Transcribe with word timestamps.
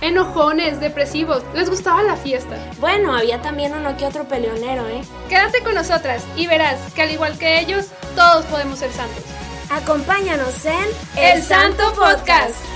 Enojones, 0.00 0.80
depresivos, 0.80 1.42
les 1.54 1.68
gustaba 1.68 2.02
la 2.02 2.16
fiesta. 2.16 2.56
Bueno, 2.78 3.14
había 3.14 3.42
también 3.42 3.74
uno 3.74 3.96
que 3.96 4.06
otro 4.06 4.24
peleonero, 4.24 4.88
¿eh? 4.88 5.02
Quédate 5.28 5.62
con 5.62 5.74
nosotras 5.74 6.24
y 6.36 6.46
verás 6.46 6.78
que 6.94 7.02
al 7.02 7.10
igual 7.10 7.36
que 7.38 7.60
ellos, 7.60 7.86
todos 8.16 8.46
podemos 8.46 8.78
ser 8.78 8.90
santos. 8.92 9.24
Acompáñanos 9.70 10.64
en 10.64 11.22
El 11.22 11.42
Santo 11.42 11.92
Podcast. 11.94 12.69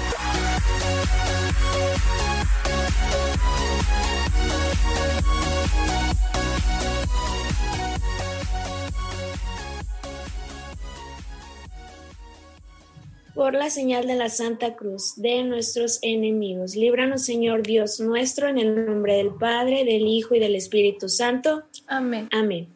Por 13.44 13.52
la 13.52 13.68
señal 13.68 14.06
de 14.06 14.14
la 14.14 14.30
Santa 14.30 14.74
Cruz 14.74 15.16
de 15.16 15.42
nuestros 15.42 15.98
enemigos, 16.00 16.76
líbranos 16.76 17.26
Señor 17.26 17.62
Dios 17.62 18.00
nuestro, 18.00 18.48
en 18.48 18.56
el 18.56 18.86
nombre 18.86 19.16
del 19.16 19.34
Padre, 19.34 19.84
del 19.84 20.06
Hijo 20.06 20.34
y 20.34 20.40
del 20.40 20.56
Espíritu 20.56 21.10
Santo. 21.10 21.64
Amén. 21.86 22.26
Amén. 22.32 22.68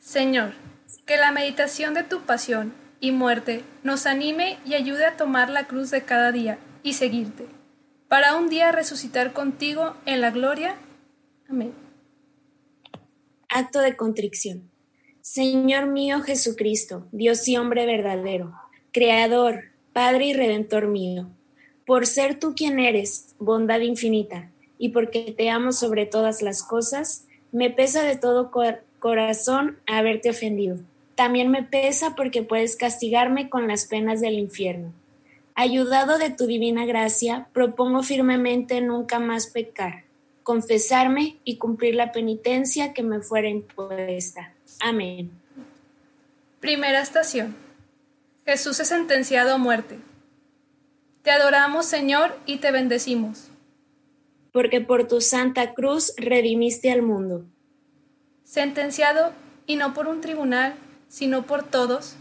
Señor, 0.00 0.52
que 1.06 1.16
la 1.16 1.32
meditación 1.32 1.94
de 1.94 2.02
tu 2.02 2.20
pasión 2.20 2.74
y 3.00 3.12
muerte 3.12 3.64
nos 3.82 4.04
anime 4.04 4.58
y 4.66 4.74
ayude 4.74 5.06
a 5.06 5.16
tomar 5.16 5.48
la 5.48 5.66
cruz 5.66 5.90
de 5.90 6.02
cada 6.02 6.32
día 6.32 6.58
y 6.82 6.92
seguirte, 6.92 7.46
para 8.06 8.36
un 8.36 8.50
día 8.50 8.72
resucitar 8.72 9.32
contigo 9.32 9.94
en 10.04 10.20
la 10.20 10.32
gloria. 10.32 10.76
Amén. 11.48 11.72
Acto 13.48 13.80
de 13.80 13.96
contrición. 13.96 14.70
Señor 15.22 15.86
mío 15.86 16.20
Jesucristo, 16.20 17.08
Dios 17.10 17.48
y 17.48 17.56
hombre 17.56 17.86
verdadero, 17.86 18.52
Creador, 18.92 19.73
Padre 19.94 20.26
y 20.26 20.32
Redentor 20.32 20.88
mío, 20.88 21.28
por 21.86 22.08
ser 22.08 22.40
tú 22.40 22.54
quien 22.56 22.80
eres, 22.80 23.36
bondad 23.38 23.78
infinita, 23.78 24.50
y 24.76 24.88
porque 24.88 25.32
te 25.36 25.50
amo 25.50 25.70
sobre 25.70 26.04
todas 26.04 26.42
las 26.42 26.64
cosas, 26.64 27.26
me 27.52 27.70
pesa 27.70 28.02
de 28.02 28.16
todo 28.16 28.50
corazón 28.98 29.78
haberte 29.86 30.30
ofendido. 30.30 30.78
También 31.14 31.48
me 31.48 31.62
pesa 31.62 32.16
porque 32.16 32.42
puedes 32.42 32.74
castigarme 32.74 33.48
con 33.48 33.68
las 33.68 33.86
penas 33.86 34.20
del 34.20 34.34
infierno. 34.34 34.92
Ayudado 35.54 36.18
de 36.18 36.30
tu 36.30 36.46
divina 36.46 36.86
gracia, 36.86 37.46
propongo 37.52 38.02
firmemente 38.02 38.80
nunca 38.80 39.20
más 39.20 39.46
pecar, 39.46 40.02
confesarme 40.42 41.36
y 41.44 41.58
cumplir 41.58 41.94
la 41.94 42.10
penitencia 42.10 42.92
que 42.92 43.04
me 43.04 43.20
fuera 43.20 43.48
impuesta. 43.48 44.52
Amén. 44.80 45.30
Primera 46.58 47.00
estación. 47.00 47.63
Jesús 48.46 48.78
es 48.78 48.88
sentenciado 48.88 49.54
a 49.54 49.58
muerte. 49.58 49.98
Te 51.22 51.30
adoramos, 51.30 51.86
Señor, 51.86 52.38
y 52.44 52.58
te 52.58 52.70
bendecimos. 52.72 53.48
Porque 54.52 54.82
por 54.82 55.08
tu 55.08 55.22
santa 55.22 55.72
cruz 55.72 56.12
redimiste 56.18 56.92
al 56.92 57.00
mundo. 57.00 57.46
Sentenciado, 58.44 59.32
y 59.66 59.76
no 59.76 59.94
por 59.94 60.08
un 60.08 60.20
tribunal, 60.20 60.74
sino 61.08 61.46
por 61.46 61.62
todos, 61.62 62.16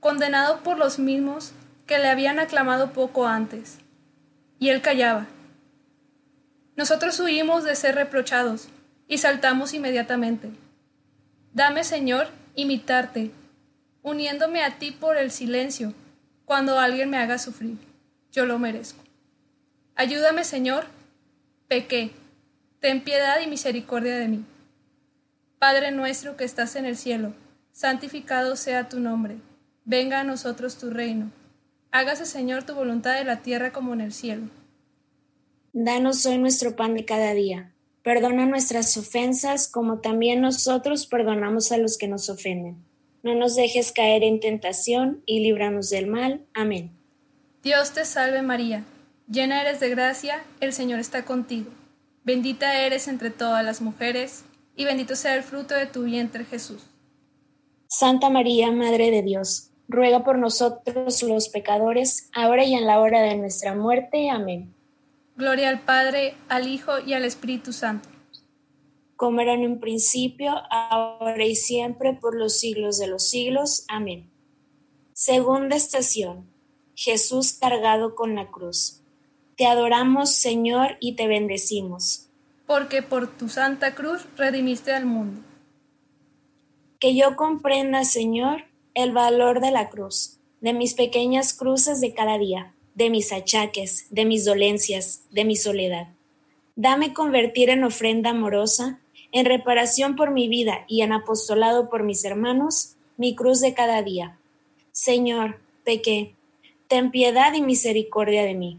condenado 0.00 0.60
por 0.60 0.78
los 0.78 0.98
mismos 0.98 1.52
que 1.86 1.98
le 1.98 2.08
habían 2.08 2.38
aclamado 2.38 2.92
poco 2.92 3.26
antes. 3.26 3.76
Y 4.58 4.70
él 4.70 4.80
callaba. 4.80 5.26
Nosotros 6.76 7.20
huimos 7.20 7.64
de 7.64 7.76
ser 7.76 7.94
reprochados 7.94 8.68
y 9.06 9.18
saltamos 9.18 9.74
inmediatamente. 9.74 10.48
Dame, 11.52 11.84
Señor, 11.84 12.28
imitarte 12.54 13.32
uniéndome 14.02 14.62
a 14.62 14.78
ti 14.78 14.90
por 14.90 15.16
el 15.16 15.30
silencio, 15.30 15.92
cuando 16.44 16.78
alguien 16.78 17.10
me 17.10 17.18
haga 17.18 17.38
sufrir. 17.38 17.76
Yo 18.32 18.46
lo 18.46 18.58
merezco. 18.58 19.02
Ayúdame, 19.94 20.44
Señor. 20.44 20.86
Pequé. 21.68 22.10
Ten 22.80 23.02
piedad 23.02 23.40
y 23.40 23.46
misericordia 23.46 24.16
de 24.16 24.28
mí. 24.28 24.44
Padre 25.58 25.90
nuestro 25.90 26.36
que 26.36 26.44
estás 26.44 26.76
en 26.76 26.86
el 26.86 26.96
cielo, 26.96 27.34
santificado 27.72 28.56
sea 28.56 28.88
tu 28.88 29.00
nombre. 29.00 29.36
Venga 29.84 30.20
a 30.20 30.24
nosotros 30.24 30.78
tu 30.78 30.90
reino. 30.90 31.30
Hágase, 31.90 32.26
Señor, 32.26 32.62
tu 32.62 32.74
voluntad 32.74 33.20
en 33.20 33.26
la 33.26 33.42
tierra 33.42 33.72
como 33.72 33.92
en 33.92 34.00
el 34.00 34.12
cielo. 34.12 34.48
Danos 35.72 36.24
hoy 36.26 36.38
nuestro 36.38 36.76
pan 36.76 36.94
de 36.94 37.04
cada 37.04 37.34
día. 37.34 37.72
Perdona 38.02 38.46
nuestras 38.46 38.96
ofensas 38.96 39.68
como 39.68 39.98
también 40.00 40.40
nosotros 40.40 41.06
perdonamos 41.06 41.72
a 41.72 41.78
los 41.78 41.98
que 41.98 42.08
nos 42.08 42.30
ofenden 42.30 42.87
no 43.28 43.34
nos 43.34 43.54
dejes 43.54 43.92
caer 43.92 44.24
en 44.24 44.40
tentación 44.40 45.22
y 45.26 45.40
líbranos 45.40 45.90
del 45.90 46.06
mal. 46.06 46.46
Amén. 46.54 46.90
Dios 47.62 47.92
te 47.92 48.04
salve 48.04 48.40
María, 48.40 48.84
llena 49.30 49.60
eres 49.60 49.80
de 49.80 49.90
gracia, 49.90 50.42
el 50.60 50.72
Señor 50.72 50.98
está 50.98 51.24
contigo. 51.24 51.70
Bendita 52.24 52.80
eres 52.80 53.06
entre 53.06 53.30
todas 53.30 53.64
las 53.64 53.80
mujeres, 53.80 54.44
y 54.76 54.84
bendito 54.84 55.14
sea 55.14 55.34
el 55.34 55.42
fruto 55.42 55.74
de 55.74 55.86
tu 55.86 56.04
vientre 56.04 56.44
Jesús. 56.44 56.82
Santa 57.88 58.30
María, 58.30 58.70
Madre 58.70 59.10
de 59.10 59.22
Dios, 59.22 59.70
ruega 59.88 60.24
por 60.24 60.38
nosotros 60.38 61.22
los 61.22 61.48
pecadores, 61.48 62.30
ahora 62.34 62.64
y 62.64 62.74
en 62.74 62.86
la 62.86 63.00
hora 63.00 63.20
de 63.22 63.36
nuestra 63.36 63.74
muerte. 63.74 64.30
Amén. 64.30 64.74
Gloria 65.36 65.68
al 65.68 65.80
Padre, 65.80 66.34
al 66.48 66.68
Hijo 66.68 66.98
y 66.98 67.12
al 67.12 67.24
Espíritu 67.24 67.72
Santo 67.72 68.08
como 69.18 69.40
era 69.40 69.54
en 69.54 69.66
un 69.66 69.80
principio, 69.80 70.54
ahora 70.70 71.44
y 71.44 71.56
siempre, 71.56 72.12
por 72.12 72.36
los 72.36 72.60
siglos 72.60 72.98
de 72.98 73.08
los 73.08 73.28
siglos. 73.28 73.84
Amén. 73.88 74.30
Segunda 75.12 75.74
estación. 75.74 76.48
Jesús 76.94 77.52
cargado 77.52 78.14
con 78.14 78.36
la 78.36 78.52
cruz. 78.52 79.02
Te 79.56 79.66
adoramos, 79.66 80.30
Señor, 80.30 80.98
y 81.00 81.16
te 81.16 81.26
bendecimos. 81.26 82.28
Porque 82.64 83.02
por 83.02 83.26
tu 83.36 83.48
santa 83.48 83.96
cruz 83.96 84.24
redimiste 84.36 84.92
al 84.92 85.04
mundo. 85.04 85.42
Que 87.00 87.16
yo 87.16 87.34
comprenda, 87.34 88.04
Señor, 88.04 88.66
el 88.94 89.10
valor 89.10 89.60
de 89.60 89.72
la 89.72 89.90
cruz, 89.90 90.38
de 90.60 90.72
mis 90.72 90.94
pequeñas 90.94 91.54
cruces 91.54 92.00
de 92.00 92.14
cada 92.14 92.38
día, 92.38 92.72
de 92.94 93.10
mis 93.10 93.32
achaques, 93.32 94.06
de 94.10 94.24
mis 94.24 94.44
dolencias, 94.44 95.24
de 95.32 95.44
mi 95.44 95.56
soledad. 95.56 96.06
Dame 96.76 97.12
convertir 97.12 97.70
en 97.70 97.82
ofrenda 97.82 98.30
amorosa 98.30 99.00
en 99.32 99.46
reparación 99.46 100.16
por 100.16 100.30
mi 100.30 100.48
vida 100.48 100.84
y 100.88 101.02
en 101.02 101.12
apostolado 101.12 101.88
por 101.90 102.02
mis 102.02 102.24
hermanos, 102.24 102.96
mi 103.16 103.34
cruz 103.34 103.60
de 103.60 103.74
cada 103.74 104.02
día. 104.02 104.38
Señor, 104.92 105.60
pequé, 105.84 106.34
ten 106.88 107.10
piedad 107.10 107.52
y 107.54 107.60
misericordia 107.60 108.44
de 108.44 108.54
mí. 108.54 108.78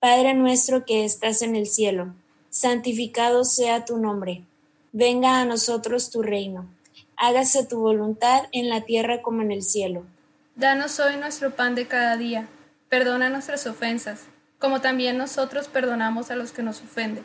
Padre 0.00 0.34
nuestro 0.34 0.84
que 0.84 1.04
estás 1.04 1.42
en 1.42 1.56
el 1.56 1.66
cielo, 1.66 2.14
santificado 2.50 3.44
sea 3.44 3.84
tu 3.84 3.98
nombre. 3.98 4.44
Venga 4.92 5.40
a 5.40 5.44
nosotros 5.44 6.10
tu 6.10 6.22
reino. 6.22 6.68
Hágase 7.16 7.66
tu 7.66 7.80
voluntad 7.80 8.44
en 8.52 8.68
la 8.68 8.82
tierra 8.82 9.22
como 9.22 9.42
en 9.42 9.50
el 9.50 9.62
cielo. 9.62 10.04
Danos 10.54 11.00
hoy 11.00 11.16
nuestro 11.16 11.54
pan 11.54 11.74
de 11.74 11.86
cada 11.86 12.16
día. 12.16 12.48
Perdona 12.88 13.30
nuestras 13.30 13.66
ofensas, 13.66 14.24
como 14.58 14.80
también 14.80 15.18
nosotros 15.18 15.68
perdonamos 15.68 16.30
a 16.30 16.36
los 16.36 16.52
que 16.52 16.62
nos 16.62 16.80
ofenden 16.82 17.24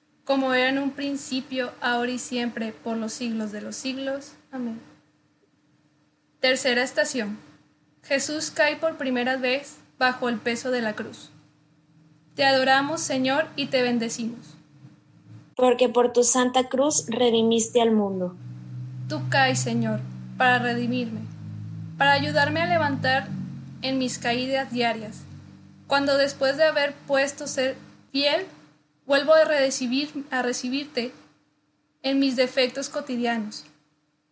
como 0.25 0.53
era 0.53 0.69
en 0.69 0.79
un 0.79 0.91
principio, 0.91 1.71
ahora 1.81 2.11
y 2.11 2.19
siempre, 2.19 2.71
por 2.71 2.97
los 2.97 3.13
siglos 3.13 3.51
de 3.51 3.61
los 3.61 3.75
siglos. 3.75 4.33
Amén. 4.51 4.79
Tercera 6.39 6.83
estación. 6.83 7.37
Jesús 8.03 8.51
cae 8.51 8.77
por 8.77 8.97
primera 8.97 9.37
vez 9.37 9.77
bajo 9.99 10.29
el 10.29 10.37
peso 10.37 10.71
de 10.71 10.81
la 10.81 10.93
cruz. 10.93 11.29
Te 12.35 12.45
adoramos, 12.45 13.01
Señor, 13.01 13.47
y 13.55 13.67
te 13.67 13.83
bendecimos. 13.83 14.39
Porque 15.55 15.89
por 15.89 16.13
tu 16.13 16.23
santa 16.23 16.69
cruz 16.69 17.05
redimiste 17.07 17.81
al 17.81 17.91
mundo. 17.91 18.35
Tú 19.07 19.21
caes, 19.29 19.59
Señor, 19.59 19.99
para 20.37 20.59
redimirme, 20.59 21.19
para 21.97 22.13
ayudarme 22.13 22.61
a 22.61 22.67
levantar 22.67 23.27
en 23.81 23.97
mis 23.97 24.17
caídas 24.17 24.71
diarias. 24.71 25.21
Cuando 25.87 26.17
después 26.17 26.57
de 26.57 26.63
haber 26.63 26.93
puesto 27.05 27.47
ser 27.47 27.75
fiel, 28.11 28.45
vuelvo 29.05 29.33
a, 29.33 29.43
recibir, 29.45 30.09
a 30.31 30.41
recibirte 30.41 31.11
en 32.03 32.19
mis 32.19 32.35
defectos 32.35 32.89
cotidianos. 32.89 33.65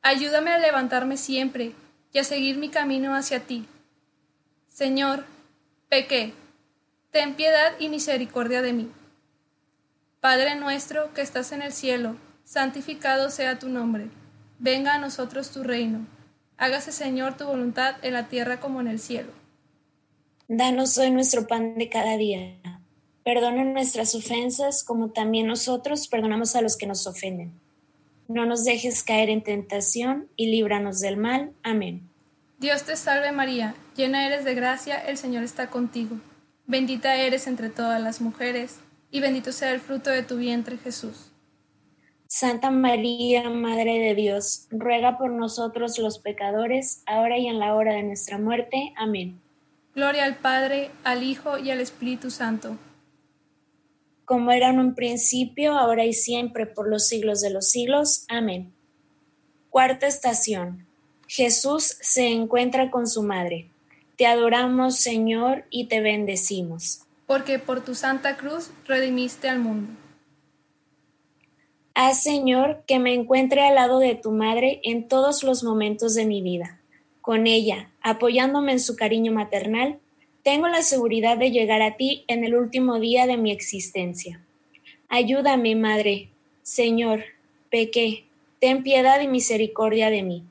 Ayúdame 0.01 0.51
a 0.51 0.59
levantarme 0.59 1.17
siempre 1.17 1.73
y 2.13 2.19
a 2.19 2.23
seguir 2.23 2.57
mi 2.57 2.69
camino 2.69 3.15
hacia 3.15 3.41
ti. 3.41 3.65
Señor, 4.67 5.25
pequé, 5.89 6.33
ten 7.11 7.35
piedad 7.35 7.73
y 7.79 7.89
misericordia 7.89 8.61
de 8.61 8.73
mí. 8.73 8.91
Padre 10.19 10.55
nuestro 10.55 11.13
que 11.13 11.21
estás 11.21 11.51
en 11.51 11.61
el 11.61 11.73
cielo, 11.73 12.15
santificado 12.43 13.29
sea 13.29 13.59
tu 13.59 13.69
nombre. 13.69 14.07
Venga 14.57 14.95
a 14.95 14.99
nosotros 14.99 15.51
tu 15.51 15.63
reino. 15.63 16.05
Hágase, 16.57 16.91
Señor, 16.91 17.37
tu 17.37 17.45
voluntad 17.45 17.95
en 18.01 18.13
la 18.13 18.27
tierra 18.27 18.59
como 18.59 18.81
en 18.81 18.87
el 18.87 18.99
cielo. 18.99 19.31
Danos 20.47 20.97
hoy 20.97 21.11
nuestro 21.11 21.47
pan 21.47 21.75
de 21.75 21.89
cada 21.89 22.17
día. 22.17 22.78
Perdona 23.29 23.63
nuestras 23.63 24.15
ofensas 24.15 24.83
como 24.83 25.09
también 25.09 25.47
nosotros 25.47 26.07
perdonamos 26.07 26.55
a 26.55 26.61
los 26.61 26.77
que 26.77 26.87
nos 26.87 27.05
ofenden 27.07 27.51
no 28.29 28.45
nos 28.45 28.63
dejes 28.63 29.03
caer 29.03 29.29
en 29.29 29.41
tentación 29.41 30.29
y 30.35 30.51
líbranos 30.51 30.99
del 30.99 31.17
mal. 31.17 31.51
Amén. 31.63 32.07
Dios 32.59 32.83
te 32.83 32.95
salve 32.95 33.31
María, 33.31 33.73
llena 33.95 34.27
eres 34.27 34.45
de 34.45 34.53
gracia, 34.53 34.97
el 34.97 35.17
Señor 35.17 35.43
está 35.43 35.67
contigo. 35.71 36.17
Bendita 36.67 37.15
eres 37.15 37.47
entre 37.47 37.69
todas 37.69 37.99
las 37.99 38.21
mujeres, 38.21 38.79
y 39.09 39.19
bendito 39.19 39.51
sea 39.51 39.71
el 39.71 39.79
fruto 39.79 40.11
de 40.11 40.21
tu 40.21 40.37
vientre 40.37 40.77
Jesús. 40.77 41.31
Santa 42.27 42.69
María, 42.69 43.49
Madre 43.49 43.97
de 43.97 44.13
Dios, 44.13 44.67
ruega 44.69 45.17
por 45.17 45.31
nosotros 45.31 45.97
los 45.97 46.19
pecadores, 46.19 47.01
ahora 47.07 47.39
y 47.39 47.47
en 47.47 47.57
la 47.57 47.73
hora 47.73 47.93
de 47.95 48.03
nuestra 48.03 48.37
muerte. 48.37 48.93
Amén. 48.95 49.41
Gloria 49.95 50.25
al 50.25 50.35
Padre, 50.35 50.91
al 51.03 51.23
Hijo 51.23 51.57
y 51.57 51.71
al 51.71 51.81
Espíritu 51.81 52.29
Santo 52.29 52.77
como 54.29 54.51
era 54.51 54.69
en 54.69 54.79
un 54.79 54.93
principio, 54.93 55.75
ahora 55.75 56.05
y 56.05 56.13
siempre, 56.13 56.67
por 56.67 56.87
los 56.87 57.07
siglos 57.07 57.41
de 57.41 57.49
los 57.49 57.71
siglos. 57.71 58.25
Amén. 58.27 58.71
Cuarta 59.71 60.05
estación. 60.05 60.85
Jesús 61.27 61.97
se 61.99 62.27
encuentra 62.27 62.91
con 62.91 63.07
su 63.07 63.23
madre. 63.23 63.71
Te 64.17 64.27
adoramos, 64.27 64.97
Señor, 64.97 65.65
y 65.71 65.85
te 65.85 65.99
bendecimos. 66.01 67.01
Porque 67.25 67.57
por 67.57 67.83
tu 67.83 67.95
santa 67.95 68.37
cruz 68.37 68.69
redimiste 68.85 69.49
al 69.49 69.61
mundo. 69.61 69.91
Haz, 71.95 72.21
Señor, 72.21 72.83
que 72.85 72.99
me 72.99 73.15
encuentre 73.15 73.65
al 73.65 73.73
lado 73.73 73.97
de 73.97 74.13
tu 74.13 74.29
madre 74.29 74.79
en 74.83 75.07
todos 75.07 75.41
los 75.41 75.63
momentos 75.63 76.13
de 76.13 76.27
mi 76.27 76.43
vida. 76.43 76.79
Con 77.21 77.47
ella, 77.47 77.89
apoyándome 78.03 78.73
en 78.73 78.79
su 78.79 78.95
cariño 78.95 79.31
maternal, 79.31 79.97
tengo 80.43 80.67
la 80.67 80.81
seguridad 80.83 81.37
de 81.37 81.51
llegar 81.51 81.81
a 81.81 81.97
ti 81.97 82.23
en 82.27 82.43
el 82.43 82.55
último 82.55 82.99
día 82.99 83.27
de 83.27 83.37
mi 83.37 83.51
existencia. 83.51 84.39
Ayúdame, 85.09 85.75
Madre. 85.75 86.29
Señor, 86.63 87.23
pequé. 87.69 88.25
Ten 88.59 88.83
piedad 88.83 89.19
y 89.19 89.27
misericordia 89.27 90.09
de 90.09 90.23
mí. 90.23 90.43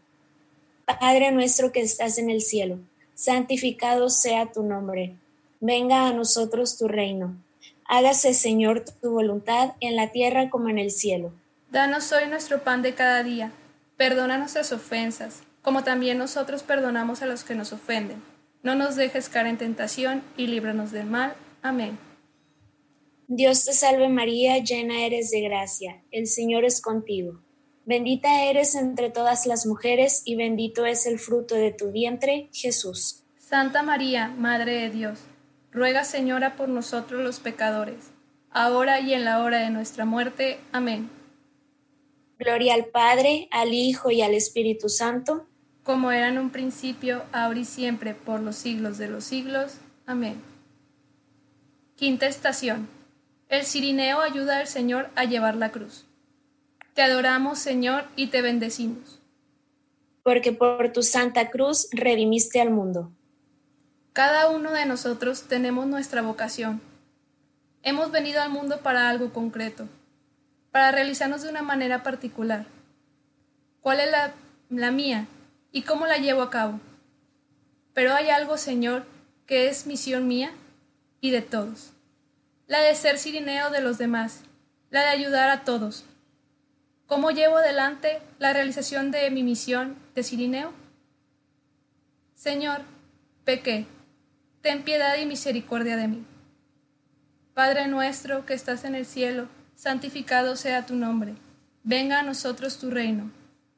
Padre 0.84 1.30
nuestro 1.30 1.72
que 1.72 1.80
estás 1.80 2.18
en 2.18 2.30
el 2.30 2.40
cielo, 2.40 2.78
santificado 3.14 4.08
sea 4.08 4.52
tu 4.52 4.62
nombre. 4.62 5.14
Venga 5.60 6.06
a 6.06 6.12
nosotros 6.12 6.78
tu 6.78 6.88
reino. 6.88 7.36
Hágase, 7.86 8.34
Señor, 8.34 8.84
tu 9.00 9.10
voluntad 9.10 9.72
en 9.80 9.96
la 9.96 10.12
tierra 10.12 10.50
como 10.50 10.68
en 10.68 10.78
el 10.78 10.90
cielo. 10.90 11.32
Danos 11.70 12.12
hoy 12.12 12.28
nuestro 12.28 12.62
pan 12.62 12.82
de 12.82 12.94
cada 12.94 13.22
día. 13.22 13.52
Perdona 13.96 14.38
nuestras 14.38 14.72
ofensas, 14.72 15.40
como 15.62 15.84
también 15.84 16.18
nosotros 16.18 16.62
perdonamos 16.62 17.22
a 17.22 17.26
los 17.26 17.44
que 17.44 17.54
nos 17.54 17.72
ofenden 17.72 18.22
no 18.62 18.74
nos 18.74 18.96
dejes 18.96 19.28
caer 19.28 19.46
en 19.46 19.58
tentación 19.58 20.22
y 20.36 20.46
líbranos 20.46 20.92
del 20.92 21.06
mal. 21.06 21.34
Amén. 21.62 21.98
Dios 23.28 23.64
te 23.64 23.72
salve 23.72 24.08
María, 24.08 24.58
llena 24.58 25.04
eres 25.04 25.30
de 25.30 25.42
gracia, 25.42 26.02
el 26.10 26.26
Señor 26.26 26.64
es 26.64 26.80
contigo. 26.80 27.40
Bendita 27.84 28.44
eres 28.44 28.74
entre 28.74 29.10
todas 29.10 29.46
las 29.46 29.66
mujeres 29.66 30.22
y 30.24 30.34
bendito 30.34 30.86
es 30.86 31.06
el 31.06 31.18
fruto 31.18 31.54
de 31.54 31.72
tu 31.72 31.90
vientre, 31.90 32.48
Jesús. 32.52 33.24
Santa 33.38 33.82
María, 33.82 34.28
Madre 34.28 34.74
de 34.82 34.90
Dios, 34.90 35.18
ruega 35.72 36.04
Señora 36.04 36.56
por 36.56 36.68
nosotros 36.68 37.22
los 37.22 37.40
pecadores, 37.40 38.10
ahora 38.50 39.00
y 39.00 39.14
en 39.14 39.24
la 39.24 39.42
hora 39.42 39.58
de 39.60 39.70
nuestra 39.70 40.04
muerte. 40.04 40.58
Amén. 40.72 41.08
Gloria 42.38 42.74
al 42.74 42.86
Padre, 42.86 43.48
al 43.50 43.72
Hijo 43.72 44.10
y 44.10 44.22
al 44.22 44.34
Espíritu 44.34 44.88
Santo 44.88 45.47
como 45.88 46.12
era 46.12 46.28
en 46.28 46.36
un 46.36 46.50
principio, 46.50 47.22
ahora 47.32 47.60
y 47.60 47.64
siempre, 47.64 48.12
por 48.12 48.40
los 48.40 48.56
siglos 48.56 48.98
de 48.98 49.08
los 49.08 49.24
siglos. 49.24 49.78
Amén. 50.04 50.38
Quinta 51.96 52.26
estación. 52.26 52.86
El 53.48 53.64
cirineo 53.64 54.20
ayuda 54.20 54.58
al 54.58 54.66
Señor 54.66 55.08
a 55.16 55.24
llevar 55.24 55.56
la 55.56 55.72
cruz. 55.72 56.04
Te 56.92 57.00
adoramos, 57.00 57.58
Señor, 57.58 58.04
y 58.16 58.26
te 58.26 58.42
bendecimos. 58.42 59.18
Porque 60.22 60.52
por 60.52 60.92
tu 60.92 61.02
santa 61.02 61.48
cruz 61.48 61.88
redimiste 61.90 62.60
al 62.60 62.68
mundo. 62.68 63.10
Cada 64.12 64.50
uno 64.50 64.72
de 64.72 64.84
nosotros 64.84 65.44
tenemos 65.44 65.86
nuestra 65.86 66.20
vocación. 66.20 66.82
Hemos 67.82 68.10
venido 68.10 68.42
al 68.42 68.50
mundo 68.50 68.80
para 68.82 69.08
algo 69.08 69.32
concreto, 69.32 69.88
para 70.70 70.92
realizarnos 70.92 71.40
de 71.40 71.48
una 71.48 71.62
manera 71.62 72.02
particular. 72.02 72.66
¿Cuál 73.80 74.00
es 74.00 74.10
la, 74.10 74.34
la 74.68 74.90
mía? 74.90 75.26
Y 75.72 75.82
cómo 75.82 76.06
la 76.06 76.18
llevo 76.18 76.42
a 76.42 76.50
cabo. 76.50 76.80
Pero 77.94 78.14
hay 78.14 78.30
algo, 78.30 78.56
Señor, 78.56 79.04
que 79.46 79.68
es 79.68 79.86
misión 79.86 80.28
mía 80.28 80.52
y 81.20 81.30
de 81.30 81.42
todos. 81.42 81.90
La 82.66 82.80
de 82.80 82.94
ser 82.94 83.18
sirineo 83.18 83.70
de 83.70 83.80
los 83.80 83.98
demás, 83.98 84.40
la 84.90 85.02
de 85.02 85.08
ayudar 85.08 85.48
a 85.50 85.62
todos. 85.64 86.04
¿Cómo 87.06 87.30
llevo 87.30 87.56
adelante 87.56 88.20
la 88.38 88.52
realización 88.52 89.10
de 89.10 89.30
mi 89.30 89.42
misión 89.42 89.96
de 90.14 90.22
sirineo? 90.22 90.72
Señor, 92.34 92.82
pequé, 93.44 93.86
ten 94.60 94.82
piedad 94.82 95.16
y 95.16 95.26
misericordia 95.26 95.96
de 95.96 96.08
mí. 96.08 96.24
Padre 97.54 97.88
nuestro 97.88 98.44
que 98.46 98.54
estás 98.54 98.84
en 98.84 98.94
el 98.94 99.06
cielo, 99.06 99.48
santificado 99.74 100.54
sea 100.54 100.86
tu 100.86 100.94
nombre. 100.94 101.34
Venga 101.82 102.20
a 102.20 102.22
nosotros 102.22 102.78
tu 102.78 102.90
reino 102.90 103.30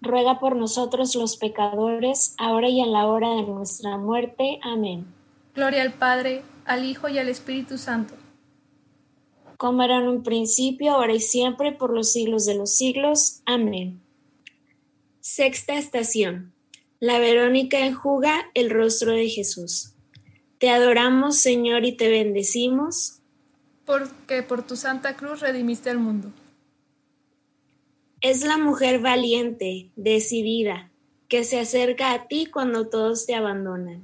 ruega 0.00 0.38
por 0.38 0.56
nosotros 0.56 1.14
los 1.14 1.36
pecadores, 1.36 2.34
ahora 2.38 2.68
y 2.68 2.80
en 2.80 2.92
la 2.92 3.06
hora 3.06 3.30
de 3.30 3.42
nuestra 3.42 3.96
muerte. 3.96 4.58
Amén. 4.62 5.06
Gloria 5.54 5.82
al 5.82 5.92
Padre, 5.92 6.42
al 6.64 6.84
Hijo 6.84 7.08
y 7.08 7.18
al 7.18 7.28
Espíritu 7.28 7.78
Santo. 7.78 8.14
Como 9.56 9.82
era 9.82 9.96
en 9.96 10.08
un 10.08 10.22
principio, 10.22 10.92
ahora 10.92 11.14
y 11.14 11.20
siempre, 11.20 11.72
por 11.72 11.92
los 11.92 12.12
siglos 12.12 12.46
de 12.46 12.54
los 12.54 12.74
siglos. 12.74 13.40
Amén. 13.44 14.00
Sexta 15.20 15.74
estación. 15.74 16.52
La 17.00 17.18
Verónica 17.18 17.84
enjuga 17.84 18.50
el 18.54 18.70
rostro 18.70 19.12
de 19.12 19.28
Jesús. 19.28 19.94
Te 20.58 20.70
adoramos, 20.70 21.36
Señor, 21.36 21.84
y 21.84 21.92
te 21.92 22.08
bendecimos. 22.08 23.20
Porque 23.84 24.42
por 24.42 24.66
tu 24.66 24.76
santa 24.76 25.16
cruz 25.16 25.40
redimiste 25.40 25.90
al 25.90 25.98
mundo. 25.98 26.32
Es 28.20 28.42
la 28.42 28.58
mujer 28.58 28.98
valiente, 28.98 29.90
decidida, 29.94 30.90
que 31.28 31.44
se 31.44 31.60
acerca 31.60 32.12
a 32.12 32.26
ti 32.26 32.46
cuando 32.46 32.88
todos 32.88 33.26
te 33.26 33.36
abandonan. 33.36 34.02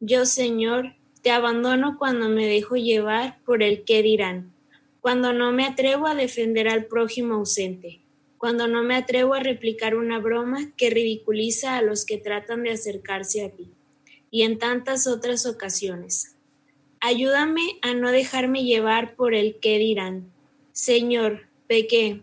Yo, 0.00 0.26
Señor, 0.26 0.96
te 1.22 1.30
abandono 1.30 1.96
cuando 1.96 2.28
me 2.28 2.48
dejo 2.48 2.74
llevar 2.74 3.38
por 3.44 3.62
el 3.62 3.84
qué 3.84 4.02
dirán, 4.02 4.52
cuando 5.00 5.32
no 5.32 5.52
me 5.52 5.64
atrevo 5.64 6.08
a 6.08 6.16
defender 6.16 6.68
al 6.68 6.86
prójimo 6.86 7.34
ausente, 7.34 8.00
cuando 8.36 8.66
no 8.66 8.82
me 8.82 8.96
atrevo 8.96 9.34
a 9.34 9.40
replicar 9.40 9.94
una 9.94 10.18
broma 10.18 10.72
que 10.76 10.90
ridiculiza 10.90 11.76
a 11.76 11.82
los 11.82 12.04
que 12.04 12.18
tratan 12.18 12.64
de 12.64 12.72
acercarse 12.72 13.44
a 13.44 13.50
ti, 13.50 13.70
y 14.32 14.42
en 14.42 14.58
tantas 14.58 15.06
otras 15.06 15.46
ocasiones. 15.46 16.34
Ayúdame 16.98 17.78
a 17.80 17.94
no 17.94 18.10
dejarme 18.10 18.64
llevar 18.64 19.14
por 19.14 19.34
el 19.34 19.60
qué 19.60 19.78
dirán. 19.78 20.32
Señor, 20.72 21.42
pequé, 21.68 22.22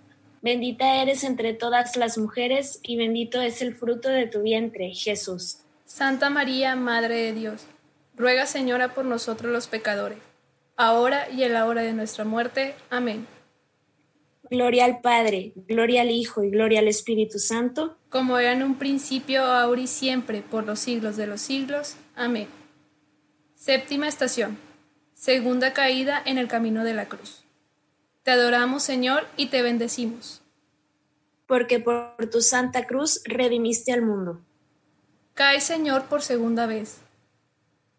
Bendita 0.41 1.01
eres 1.01 1.23
entre 1.23 1.53
todas 1.53 1.95
las 1.97 2.17
mujeres 2.17 2.79
y 2.81 2.97
bendito 2.97 3.41
es 3.41 3.61
el 3.61 3.75
fruto 3.75 4.09
de 4.09 4.25
tu 4.25 4.41
vientre, 4.41 4.91
Jesús. 4.93 5.59
Santa 5.85 6.29
María, 6.29 6.75
Madre 6.75 7.17
de 7.17 7.33
Dios, 7.33 7.61
ruega 8.15 8.47
Señora 8.47 8.93
por 8.93 9.05
nosotros 9.05 9.51
los 9.51 9.67
pecadores, 9.67 10.17
ahora 10.77 11.29
y 11.29 11.43
en 11.43 11.53
la 11.53 11.65
hora 11.65 11.83
de 11.83 11.93
nuestra 11.93 12.25
muerte. 12.25 12.73
Amén. 12.89 13.27
Gloria 14.49 14.85
al 14.85 14.99
Padre, 14.99 15.53
gloria 15.67 16.01
al 16.01 16.09
Hijo 16.09 16.43
y 16.43 16.49
gloria 16.49 16.79
al 16.79 16.87
Espíritu 16.87 17.37
Santo. 17.37 17.97
Como 18.09 18.37
era 18.37 18.51
en 18.51 18.63
un 18.63 18.75
principio, 18.75 19.43
ahora 19.43 19.81
y 19.81 19.87
siempre, 19.87 20.41
por 20.41 20.65
los 20.65 20.79
siglos 20.79 21.17
de 21.17 21.27
los 21.27 21.39
siglos. 21.39 21.95
Amén. 22.15 22.47
Séptima 23.55 24.07
estación. 24.07 24.57
Segunda 25.13 25.71
caída 25.71 26.21
en 26.25 26.37
el 26.39 26.47
camino 26.47 26.83
de 26.83 26.95
la 26.95 27.05
cruz. 27.05 27.40
Te 28.23 28.31
adoramos, 28.31 28.83
Señor, 28.83 29.27
y 29.35 29.47
te 29.47 29.61
bendecimos. 29.61 30.41
Porque 31.47 31.79
por 31.79 32.15
tu 32.31 32.41
santa 32.41 32.85
cruz 32.85 33.21
redimiste 33.25 33.91
al 33.91 34.03
mundo. 34.03 34.41
Cae, 35.33 35.59
Señor, 35.59 36.05
por 36.05 36.21
segunda 36.21 36.65
vez. 36.67 36.97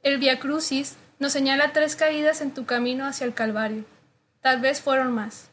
El 0.02 0.18
Via 0.18 0.38
Crucis 0.38 0.94
nos 1.18 1.32
señala 1.32 1.72
tres 1.72 1.96
caídas 1.96 2.40
en 2.40 2.52
tu 2.52 2.66
camino 2.66 3.04
hacia 3.04 3.24
el 3.24 3.34
Calvario. 3.34 3.84
Tal 4.40 4.60
vez 4.60 4.80
fueron 4.80 5.12
más. 5.12 5.48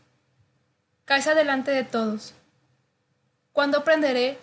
Caes 1.06 1.28
adelante 1.28 1.72
de 1.72 1.84
todos. 1.84 2.34
¿Cuándo 3.52 3.80
aprenderé 3.80 4.38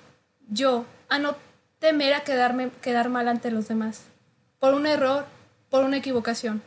yo 0.49 0.85
a 1.09 1.18
no 1.18 1.37
temer 1.78 2.14
a 2.14 2.25
quedarme, 2.25 2.71
quedar 2.83 3.09
mal 3.09 3.28
ante 3.28 3.50
los 3.50 3.68
demás? 3.68 4.02
Por 4.59 4.75
un 4.75 4.87
error, 4.87 5.26
por 5.71 5.85
una 5.85 5.99
equivocación. 5.99 6.62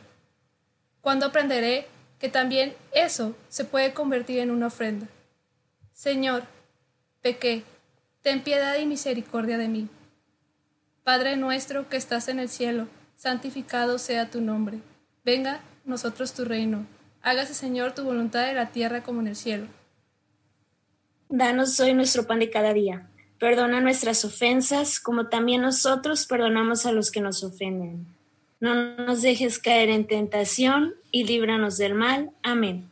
¿Cuándo 1.00 1.26
aprenderé 1.26 1.86
que 2.20 2.28
también 2.28 2.74
eso 2.92 3.34
se 3.48 3.64
puede 3.64 3.92
convertir 3.92 4.38
en 4.38 4.50
una 4.50 4.66
ofrenda? 4.66 5.08
Señor, 5.92 6.44
pequé, 7.22 7.64
ten 8.22 8.42
piedad 8.42 8.76
y 8.76 8.86
misericordia 8.86 9.58
de 9.58 9.68
mí. 9.68 9.88
Padre 11.02 11.36
nuestro 11.36 11.88
que 11.88 11.96
estás 11.96 12.28
en 12.28 12.38
el 12.38 12.50
cielo, 12.50 12.86
santificado 13.16 13.98
sea 13.98 14.30
tu 14.30 14.40
nombre. 14.40 14.78
Venga 15.24 15.60
nosotros 15.84 16.34
tu 16.34 16.44
reino. 16.44 16.86
Hágase, 17.22 17.54
Señor, 17.54 17.92
tu 17.92 18.04
voluntad 18.04 18.48
en 18.48 18.56
la 18.56 18.70
tierra 18.70 19.02
como 19.02 19.20
en 19.20 19.28
el 19.28 19.36
cielo. 19.36 19.66
Danos 21.28 21.80
hoy 21.80 21.94
nuestro 21.94 22.26
pan 22.26 22.38
de 22.38 22.50
cada 22.50 22.74
día. 22.74 23.08
Perdona 23.38 23.80
nuestras 23.80 24.24
ofensas, 24.24 25.00
como 25.00 25.28
también 25.28 25.62
nosotros 25.62 26.26
perdonamos 26.26 26.84
a 26.84 26.92
los 26.92 27.10
que 27.10 27.20
nos 27.20 27.42
ofenden 27.42 28.06
no 28.60 28.96
nos 28.96 29.22
dejes 29.22 29.58
caer 29.58 29.88
en 29.88 30.06
tentación 30.06 30.94
y 31.10 31.24
líbranos 31.24 31.78
del 31.78 31.94
mal. 31.94 32.30
Amén. 32.42 32.88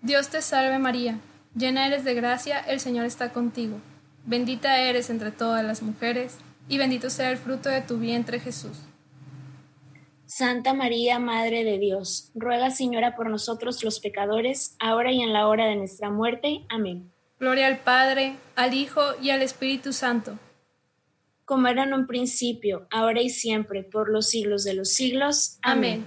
Dios 0.00 0.28
te 0.28 0.40
salve 0.40 0.78
María, 0.78 1.18
llena 1.54 1.86
eres 1.86 2.04
de 2.04 2.14
gracia, 2.14 2.58
el 2.58 2.80
Señor 2.80 3.04
está 3.04 3.30
contigo. 3.30 3.78
Bendita 4.24 4.78
eres 4.78 5.10
entre 5.10 5.30
todas 5.30 5.64
las 5.64 5.82
mujeres, 5.82 6.38
y 6.68 6.78
bendito 6.78 7.10
sea 7.10 7.30
el 7.30 7.36
fruto 7.36 7.68
de 7.68 7.82
tu 7.82 7.98
vientre 7.98 8.40
Jesús. 8.40 8.78
Santa 10.26 10.72
María, 10.72 11.18
Madre 11.18 11.64
de 11.64 11.78
Dios, 11.78 12.30
ruega 12.34 12.70
Señora 12.70 13.16
por 13.16 13.28
nosotros 13.28 13.82
los 13.84 14.00
pecadores, 14.00 14.76
ahora 14.78 15.12
y 15.12 15.20
en 15.20 15.32
la 15.32 15.48
hora 15.48 15.66
de 15.66 15.76
nuestra 15.76 16.08
muerte. 16.08 16.64
Amén. 16.68 17.10
Gloria 17.38 17.66
al 17.66 17.78
Padre, 17.78 18.36
al 18.56 18.74
Hijo 18.74 19.00
y 19.20 19.30
al 19.30 19.42
Espíritu 19.42 19.92
Santo 19.92 20.38
como 21.50 21.66
era 21.66 21.82
en 21.82 21.94
un 21.94 22.06
principio, 22.06 22.86
ahora 22.92 23.22
y 23.22 23.28
siempre, 23.28 23.82
por 23.82 24.08
los 24.08 24.28
siglos 24.28 24.62
de 24.62 24.72
los 24.72 24.90
siglos. 24.90 25.58
Amén. 25.62 26.06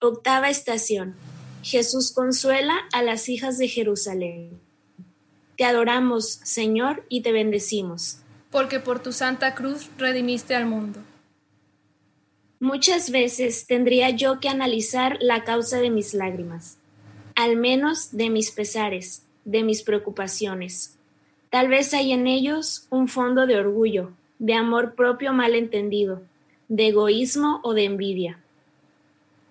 Octava 0.00 0.50
estación. 0.50 1.16
Jesús 1.64 2.12
consuela 2.12 2.76
a 2.92 3.02
las 3.02 3.28
hijas 3.28 3.58
de 3.58 3.66
Jerusalén. 3.66 4.60
Te 5.56 5.64
adoramos, 5.64 6.26
Señor, 6.44 7.04
y 7.08 7.22
te 7.22 7.32
bendecimos. 7.32 8.18
Porque 8.52 8.78
por 8.78 9.02
tu 9.02 9.10
santa 9.10 9.56
cruz 9.56 9.90
redimiste 9.98 10.54
al 10.54 10.66
mundo. 10.66 11.00
Muchas 12.60 13.10
veces 13.10 13.66
tendría 13.66 14.10
yo 14.10 14.38
que 14.38 14.48
analizar 14.48 15.18
la 15.20 15.42
causa 15.42 15.80
de 15.80 15.90
mis 15.90 16.14
lágrimas, 16.14 16.78
al 17.34 17.56
menos 17.56 18.16
de 18.16 18.30
mis 18.30 18.52
pesares, 18.52 19.24
de 19.44 19.64
mis 19.64 19.82
preocupaciones 19.82 20.94
Tal 21.54 21.68
vez 21.68 21.94
hay 21.94 22.10
en 22.10 22.26
ellos 22.26 22.88
un 22.90 23.06
fondo 23.06 23.46
de 23.46 23.54
orgullo, 23.54 24.10
de 24.40 24.54
amor 24.54 24.96
propio 24.96 25.32
mal 25.32 25.54
entendido, 25.54 26.20
de 26.66 26.88
egoísmo 26.88 27.60
o 27.62 27.74
de 27.74 27.84
envidia. 27.84 28.40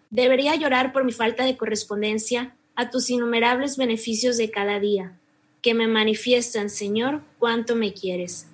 Debería 0.09 0.53
llorar 0.57 0.91
por 0.91 1.05
mi 1.05 1.13
falta 1.13 1.45
de 1.45 1.55
correspondencia 1.55 2.57
a 2.75 2.89
tus 2.89 3.09
innumerables 3.09 3.77
beneficios 3.77 4.35
de 4.35 4.51
cada 4.51 4.81
día, 4.81 5.17
que 5.61 5.73
me 5.73 5.87
manifiestan, 5.87 6.69
Señor, 6.69 7.21
cuánto 7.39 7.73
me 7.73 7.93
quieres. 7.93 8.47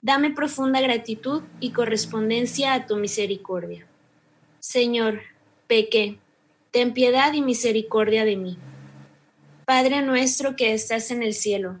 Dame 0.00 0.30
profunda 0.30 0.80
gratitud 0.80 1.42
y 1.58 1.72
correspondencia 1.72 2.74
a 2.74 2.86
tu 2.86 2.94
misericordia. 2.94 3.86
Señor, 4.60 5.22
pequé, 5.66 6.18
ten 6.70 6.92
piedad 6.92 7.32
y 7.32 7.42
misericordia 7.42 8.24
de 8.24 8.36
mí. 8.36 8.56
Padre 9.64 10.00
nuestro 10.02 10.54
que 10.54 10.74
estás 10.74 11.10
en 11.10 11.24
el 11.24 11.34
cielo, 11.34 11.80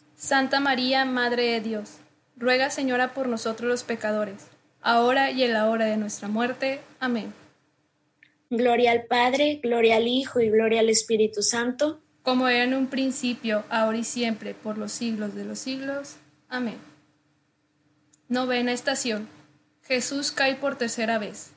Santa 0.21 0.59
María, 0.59 1.03
Madre 1.03 1.45
de 1.45 1.61
Dios, 1.61 1.97
ruega 2.37 2.69
Señora 2.69 3.15
por 3.15 3.27
nosotros 3.27 3.67
los 3.67 3.83
pecadores, 3.83 4.49
ahora 4.79 5.31
y 5.31 5.41
en 5.41 5.53
la 5.53 5.67
hora 5.67 5.85
de 5.85 5.97
nuestra 5.97 6.27
muerte. 6.27 6.79
Amén. 6.99 7.33
Gloria 8.51 8.91
al 8.91 9.05
Padre, 9.05 9.59
gloria 9.63 9.95
al 9.95 10.07
Hijo 10.07 10.39
y 10.39 10.51
gloria 10.51 10.81
al 10.81 10.89
Espíritu 10.89 11.41
Santo. 11.41 12.01
Como 12.21 12.47
era 12.47 12.65
en 12.65 12.75
un 12.75 12.85
principio, 12.85 13.63
ahora 13.71 13.97
y 13.97 14.03
siempre, 14.03 14.53
por 14.53 14.77
los 14.77 14.91
siglos 14.91 15.33
de 15.33 15.43
los 15.43 15.57
siglos. 15.57 16.17
Amén. 16.49 16.77
Novena 18.29 18.73
estación. 18.73 19.27
Jesús 19.81 20.31
cae 20.31 20.55
por 20.55 20.77
tercera 20.77 21.17
vez. 21.17 21.49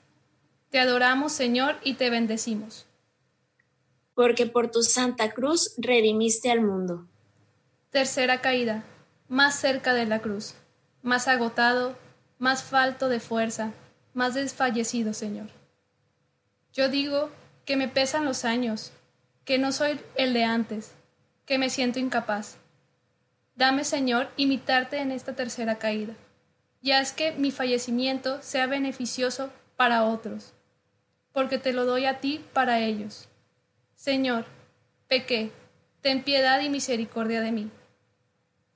Te 0.71 0.79
adoramos, 0.79 1.33
Señor, 1.33 1.77
y 1.85 1.95
te 1.95 2.09
bendecimos. 2.09 2.87
Porque 4.15 4.47
por 4.47 4.71
tu 4.71 4.83
santa 4.83 5.33
cruz 5.33 5.75
redimiste 5.77 6.51
al 6.51 6.63
mundo. 6.63 7.07
Tercera 7.95 8.41
caída, 8.41 8.83
más 9.29 9.55
cerca 9.55 9.95
de 9.95 10.05
la 10.05 10.19
cruz, 10.19 10.55
más 11.03 11.29
agotado, 11.29 11.97
más 12.41 12.65
falto 12.65 13.09
de 13.09 13.21
fuerza, 13.21 13.71
más 14.15 14.35
desfallecido, 14.35 15.15
Señor. 15.15 15.47
Yo 16.73 16.89
digo 16.89 17.31
que 17.65 17.77
me 17.77 17.87
pesan 17.87 18.25
los 18.25 18.45
años, 18.45 18.91
que 19.45 19.59
no 19.59 19.71
soy 19.71 20.01
el 20.17 20.35
de 20.35 20.43
antes, 20.43 20.91
que 21.47 21.57
me 21.57 21.71
siento 21.71 22.01
incapaz. 22.01 22.57
Dame, 23.55 23.85
Señor, 23.85 24.29
imitarte 24.37 24.99
en 24.99 25.13
esta 25.13 25.37
tercera 25.37 25.77
caída, 25.77 26.15
y 26.83 26.91
haz 26.91 27.13
que 27.13 27.31
mi 27.31 27.53
fallecimiento 27.53 28.43
sea 28.43 28.67
beneficioso 28.67 29.53
para 29.77 30.03
otros, 30.03 30.53
porque 31.33 31.59
te 31.59 31.73
lo 31.73 31.85
doy 31.85 32.07
a 32.07 32.19
ti 32.19 32.45
para 32.55 32.81
ellos. 32.81 33.29
Señor, 33.95 34.47
pequé, 35.07 35.53
ten 36.01 36.25
piedad 36.25 36.61
y 36.61 36.69
misericordia 36.69 37.41
de 37.41 37.53
mí. 37.53 37.71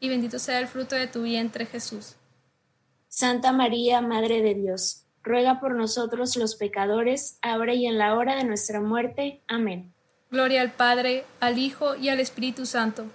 y 0.00 0.08
bendito 0.08 0.38
sea 0.38 0.58
el 0.58 0.66
fruto 0.66 0.96
de 0.96 1.06
tu 1.06 1.22
vientre 1.22 1.66
Jesús. 1.66 2.16
Santa 3.08 3.52
María, 3.52 4.00
Madre 4.00 4.40
de 4.40 4.54
Dios, 4.54 5.04
ruega 5.22 5.60
por 5.60 5.74
nosotros 5.74 6.36
los 6.36 6.56
pecadores, 6.56 7.38
ahora 7.42 7.74
y 7.74 7.86
en 7.86 7.98
la 7.98 8.16
hora 8.16 8.36
de 8.36 8.44
nuestra 8.44 8.80
muerte. 8.80 9.42
Amén. 9.46 9.92
Gloria 10.30 10.62
al 10.62 10.72
Padre, 10.72 11.24
al 11.40 11.58
Hijo 11.58 11.96
y 11.96 12.08
al 12.08 12.20
Espíritu 12.20 12.64
Santo. 12.64 13.06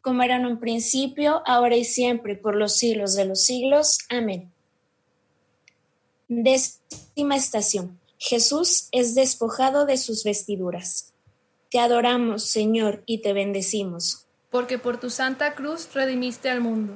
Como 0.00 0.22
era 0.22 0.36
en 0.36 0.46
un 0.46 0.60
principio, 0.60 1.42
ahora 1.46 1.76
y 1.76 1.84
siempre, 1.84 2.36
por 2.36 2.56
los 2.56 2.76
siglos 2.76 3.14
de 3.14 3.24
los 3.26 3.44
siglos. 3.44 3.98
Amén. 4.08 4.52
Décima 6.28 7.36
estación. 7.36 7.98
Jesús 8.18 8.88
es 8.92 9.14
despojado 9.14 9.86
de 9.86 9.96
sus 9.96 10.24
vestiduras. 10.24 11.12
Te 11.70 11.78
adoramos, 11.78 12.44
Señor, 12.44 13.02
y 13.06 13.20
te 13.22 13.32
bendecimos. 13.32 14.23
Porque 14.54 14.78
por 14.78 15.00
tu 15.00 15.10
santa 15.10 15.56
cruz 15.56 15.88
redimiste 15.92 16.48
al 16.48 16.60
mundo. 16.60 16.92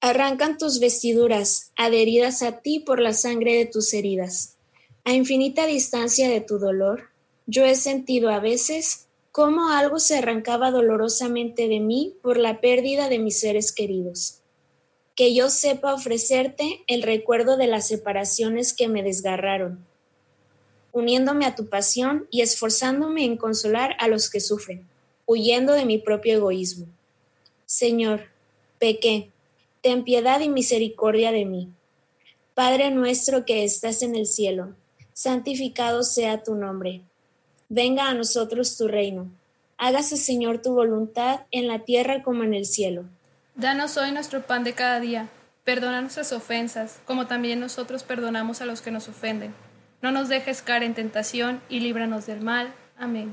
Arrancan 0.00 0.56
tus 0.56 0.80
vestiduras, 0.80 1.72
adheridas 1.76 2.42
a 2.42 2.62
ti 2.62 2.80
por 2.80 3.00
la 3.00 3.12
sangre 3.12 3.58
de 3.58 3.66
tus 3.66 3.92
heridas. 3.92 4.56
A 5.04 5.12
infinita 5.12 5.66
distancia 5.66 6.30
de 6.30 6.40
tu 6.40 6.58
dolor, 6.58 7.10
yo 7.44 7.66
he 7.66 7.74
sentido 7.74 8.30
a 8.30 8.40
veces 8.40 9.08
cómo 9.30 9.68
algo 9.68 9.98
se 9.98 10.16
arrancaba 10.16 10.70
dolorosamente 10.70 11.68
de 11.68 11.80
mí 11.80 12.14
por 12.22 12.38
la 12.38 12.62
pérdida 12.62 13.10
de 13.10 13.18
mis 13.18 13.38
seres 13.38 13.70
queridos 13.70 14.40
que 15.20 15.34
yo 15.34 15.50
sepa 15.50 15.92
ofrecerte 15.92 16.82
el 16.86 17.02
recuerdo 17.02 17.58
de 17.58 17.66
las 17.66 17.88
separaciones 17.88 18.72
que 18.72 18.88
me 18.88 19.02
desgarraron, 19.02 19.84
uniéndome 20.92 21.44
a 21.44 21.54
tu 21.54 21.68
pasión 21.68 22.26
y 22.30 22.40
esforzándome 22.40 23.26
en 23.26 23.36
consolar 23.36 23.96
a 23.98 24.08
los 24.08 24.30
que 24.30 24.40
sufren, 24.40 24.88
huyendo 25.30 25.74
de 25.74 25.84
mi 25.84 25.96
propio 25.98 26.34
egoísmo. 26.34 26.86
Señor, 27.64 28.22
pequé, 28.80 29.30
ten 29.80 30.02
piedad 30.02 30.40
y 30.40 30.48
misericordia 30.48 31.30
de 31.30 31.44
mí. 31.44 31.68
Padre 32.54 32.90
nuestro 32.90 33.44
que 33.44 33.62
estás 33.62 34.02
en 34.02 34.16
el 34.16 34.26
cielo, 34.26 34.74
santificado 35.12 36.02
sea 36.02 36.42
tu 36.42 36.56
nombre. 36.56 37.02
Venga 37.68 38.08
a 38.08 38.14
nosotros 38.14 38.76
tu 38.76 38.88
reino. 38.88 39.30
Hágase, 39.78 40.16
Señor, 40.16 40.62
tu 40.62 40.74
voluntad 40.74 41.42
en 41.52 41.68
la 41.68 41.84
tierra 41.84 42.24
como 42.24 42.42
en 42.42 42.52
el 42.52 42.66
cielo. 42.66 43.04
Danos 43.54 43.96
hoy 43.98 44.10
nuestro 44.10 44.42
pan 44.42 44.64
de 44.64 44.72
cada 44.72 44.98
día. 44.98 45.28
Perdona 45.62 46.00
nuestras 46.00 46.32
ofensas, 46.32 46.98
como 47.04 47.28
también 47.28 47.60
nosotros 47.60 48.02
perdonamos 48.02 48.62
a 48.62 48.66
los 48.66 48.80
que 48.80 48.90
nos 48.90 49.06
ofenden. 49.06 49.54
No 50.02 50.10
nos 50.10 50.28
dejes 50.28 50.60
caer 50.60 50.82
en 50.82 50.94
tentación 50.94 51.60
y 51.68 51.78
líbranos 51.78 52.26
del 52.26 52.40
mal. 52.40 52.74
Amén. 52.98 53.32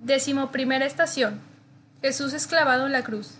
Décimo 0.00 0.50
primera 0.50 0.86
estación. 0.86 1.40
Jesús 2.02 2.32
esclavado 2.32 2.86
en 2.86 2.92
la 2.92 3.04
cruz. 3.04 3.34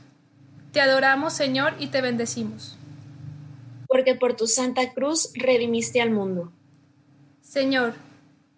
Te 0.73 0.81
adoramos, 0.81 1.33
Señor, 1.33 1.75
y 1.79 1.89
te 1.89 2.01
bendecimos. 2.01 2.77
Porque 3.87 4.15
por 4.15 4.35
tu 4.35 4.47
santa 4.47 4.93
cruz 4.93 5.31
redimiste 5.35 6.01
al 6.01 6.11
mundo. 6.11 6.53
Señor, 7.43 7.95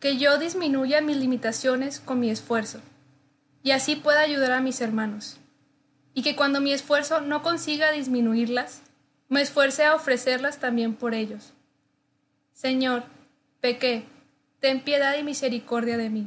que 0.00 0.16
yo 0.16 0.38
disminuya 0.38 1.00
mis 1.00 1.16
limitaciones 1.16 2.00
con 2.00 2.20
mi 2.20 2.30
esfuerzo, 2.30 2.80
y 3.62 3.72
así 3.72 3.96
pueda 3.96 4.20
ayudar 4.20 4.52
a 4.52 4.60
mis 4.60 4.80
hermanos 4.80 5.38
y 6.16 6.22
que 6.22 6.34
cuando 6.34 6.62
mi 6.62 6.72
esfuerzo 6.72 7.20
no 7.20 7.42
consiga 7.42 7.92
disminuirlas, 7.92 8.80
me 9.28 9.42
esfuerce 9.42 9.84
a 9.84 9.94
ofrecerlas 9.94 10.58
también 10.58 10.94
por 10.94 11.12
ellos. 11.12 11.52
Señor, 12.54 13.02
pequé, 13.60 14.04
ten 14.58 14.80
piedad 14.80 15.14
y 15.18 15.22
misericordia 15.22 15.98
de 15.98 16.08
mí. 16.08 16.26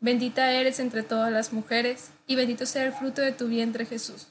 Bendita 0.00 0.52
eres 0.52 0.80
entre 0.80 1.02
todas 1.02 1.30
las 1.30 1.52
mujeres, 1.52 2.10
y 2.26 2.34
bendito 2.34 2.64
sea 2.64 2.84
el 2.84 2.92
fruto 2.92 3.20
de 3.20 3.32
tu 3.32 3.48
vientre 3.48 3.84
Jesús. 3.84 4.28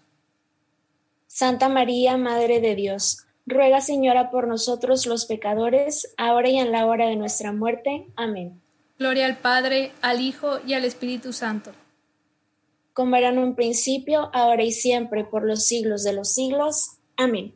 Santa 1.28 1.70
María, 1.70 2.18
Madre 2.18 2.60
de 2.60 2.74
Dios, 2.74 3.26
ruega 3.46 3.80
Señora 3.80 4.32
por 4.32 4.48
nosotros 4.48 5.06
los 5.06 5.26
pecadores, 5.26 6.14
ahora 6.18 6.50
y 6.50 6.58
en 6.58 6.72
la 6.72 6.88
hora 6.88 7.08
de 7.08 7.16
nuestra 7.16 7.52
muerte. 7.52 8.08
Amén. 8.16 8.60
Gloria 8.98 9.28
al 9.28 9.38
Padre, 9.38 9.92
al 10.02 10.22
Hijo 10.22 10.60
y 10.66 10.74
al 10.74 10.86
Espíritu 10.86 11.34
Santo. 11.34 11.72
Como 12.94 13.16
era 13.16 13.30
en 13.30 13.38
un 13.38 13.56
principio, 13.56 14.32
ahora 14.34 14.64
y 14.64 14.72
siempre, 14.72 15.24
por 15.24 15.46
los 15.46 15.66
siglos 15.66 16.04
de 16.04 16.14
los 16.14 16.34
siglos. 16.34 16.98
Amén. 17.16 17.54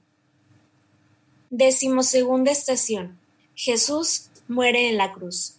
Decimosegunda 1.49 2.52
estación. 2.52 3.19
Jesús 3.56 4.30
muere 4.47 4.89
en 4.89 4.97
la 4.97 5.12
cruz. 5.13 5.56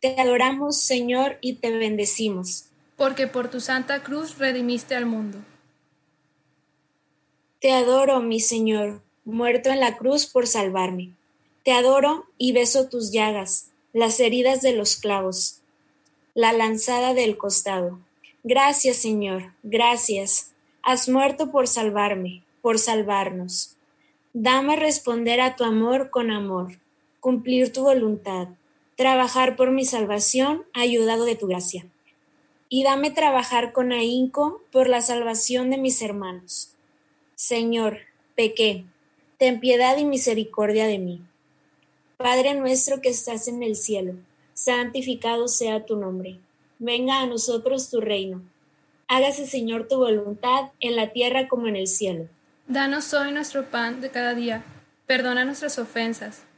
Te 0.00 0.20
adoramos, 0.20 0.80
Señor, 0.80 1.38
y 1.40 1.54
te 1.54 1.70
bendecimos. 1.70 2.66
Porque 2.96 3.26
por 3.26 3.48
tu 3.50 3.60
santa 3.60 4.02
cruz 4.02 4.38
redimiste 4.38 4.94
al 4.94 5.06
mundo. 5.06 5.38
Te 7.60 7.72
adoro, 7.72 8.20
mi 8.20 8.40
Señor, 8.40 9.02
muerto 9.24 9.70
en 9.70 9.80
la 9.80 9.96
cruz 9.96 10.26
por 10.26 10.46
salvarme. 10.46 11.12
Te 11.64 11.72
adoro 11.72 12.26
y 12.38 12.52
beso 12.52 12.88
tus 12.88 13.12
llagas, 13.12 13.70
las 13.92 14.20
heridas 14.20 14.62
de 14.62 14.72
los 14.72 14.96
clavos, 14.96 15.60
la 16.34 16.52
lanzada 16.52 17.14
del 17.14 17.36
costado. 17.36 17.98
Gracias, 18.44 18.96
Señor, 18.96 19.52
gracias. 19.62 20.52
Has 20.82 21.08
muerto 21.08 21.50
por 21.50 21.66
salvarme 21.66 22.42
por 22.60 22.78
salvarnos. 22.78 23.76
Dame 24.32 24.76
responder 24.76 25.40
a 25.40 25.56
tu 25.56 25.64
amor 25.64 26.10
con 26.10 26.30
amor, 26.30 26.78
cumplir 27.20 27.72
tu 27.72 27.82
voluntad, 27.82 28.48
trabajar 28.98 29.54
por 29.54 29.70
mi 29.70 29.84
salvación, 29.84 30.64
ayudado 30.74 31.24
de 31.24 31.36
tu 31.36 31.46
gracia. 31.46 31.86
Y 32.68 32.82
dame 32.82 33.12
trabajar 33.12 33.72
con 33.72 33.92
ahínco 33.92 34.60
por 34.72 34.88
la 34.88 35.02
salvación 35.02 35.70
de 35.70 35.78
mis 35.78 36.02
hermanos. 36.02 36.72
Señor, 37.36 38.00
pequé, 38.34 38.84
ten 39.38 39.60
piedad 39.60 39.96
y 39.98 40.04
misericordia 40.04 40.88
de 40.88 40.98
mí. 40.98 41.22
Padre 42.16 42.56
nuestro 42.56 43.00
que 43.00 43.10
estás 43.10 43.46
en 43.46 43.62
el 43.62 43.76
cielo, 43.76 44.14
santificado 44.52 45.46
sea 45.46 45.86
tu 45.86 45.94
nombre. 45.94 46.40
Venga 46.80 47.20
a 47.20 47.26
nosotros 47.26 47.90
tu 47.90 48.00
reino. 48.00 48.42
Hágase, 49.06 49.46
Señor, 49.46 49.86
tu 49.86 49.98
voluntad 49.98 50.72
en 50.80 50.96
la 50.96 51.12
tierra 51.12 51.46
como 51.46 51.68
en 51.68 51.76
el 51.76 51.86
cielo. 51.86 52.26
Danos 52.66 53.14
hoy 53.14 53.30
nuestro 53.30 53.70
pan 53.70 54.00
de 54.00 54.10
cada 54.10 54.34
día. 54.34 54.64
Perdona 55.06 55.44
nuestras 55.44 55.78
ofensas, 55.78 56.42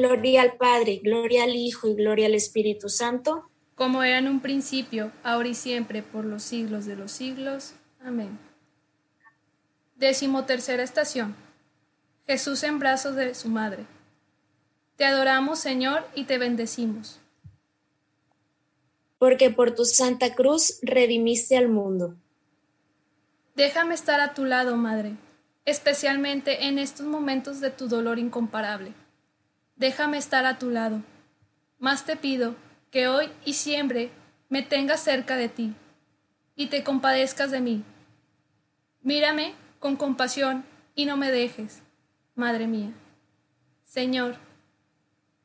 Gloria 0.00 0.40
al 0.40 0.54
Padre, 0.54 0.98
gloria 1.04 1.44
al 1.44 1.54
Hijo 1.54 1.86
y 1.86 1.94
gloria 1.94 2.24
al 2.24 2.34
Espíritu 2.34 2.88
Santo. 2.88 3.50
como 3.74 4.02
era 4.02 4.16
en 4.16 4.28
un 4.28 4.40
principio, 4.40 5.12
ahora 5.22 5.48
y 5.48 5.54
siempre, 5.54 6.02
por 6.02 6.24
los 6.24 6.42
siglos 6.42 6.86
de 6.86 6.96
los 6.96 7.12
siglos. 7.12 7.74
Amén. 8.02 8.38
Décimo 9.96 10.46
tercera 10.46 10.82
estación. 10.82 11.34
Jesús 12.26 12.62
en 12.62 12.78
brazos 12.78 13.14
de 13.14 13.34
su 13.34 13.48
madre. 13.48 13.84
Te 14.96 15.04
adoramos, 15.04 15.58
Señor, 15.58 16.06
y 16.14 16.24
te 16.24 16.38
bendecimos. 16.38 17.18
Porque 19.18 19.50
por 19.50 19.74
tu 19.74 19.84
santa 19.84 20.34
cruz 20.34 20.78
redimiste 20.80 21.58
al 21.58 21.68
mundo. 21.68 22.14
Déjame 23.54 23.94
estar 23.94 24.20
a 24.20 24.32
tu 24.32 24.46
lado, 24.46 24.78
Madre, 24.78 25.12
especialmente 25.66 26.66
en 26.66 26.78
estos 26.78 27.04
momentos 27.04 27.60
de 27.60 27.68
tu 27.70 27.86
dolor 27.86 28.18
incomparable. 28.18 28.94
Déjame 29.80 30.18
estar 30.18 30.44
a 30.44 30.58
tu 30.58 30.68
lado. 30.68 31.00
Más 31.78 32.04
te 32.04 32.14
pido 32.14 32.54
que 32.90 33.08
hoy 33.08 33.30
y 33.46 33.54
siempre 33.54 34.10
me 34.50 34.60
tengas 34.60 35.00
cerca 35.00 35.36
de 35.36 35.48
ti 35.48 35.72
y 36.54 36.66
te 36.66 36.84
compadezcas 36.84 37.50
de 37.50 37.60
mí. 37.60 37.82
Mírame 39.00 39.54
con 39.78 39.96
compasión 39.96 40.64
y 40.94 41.06
no 41.06 41.16
me 41.16 41.30
dejes, 41.30 41.80
Madre 42.34 42.66
mía. 42.66 42.90
Señor, 43.86 44.36